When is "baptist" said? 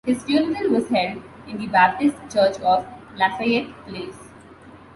1.67-2.15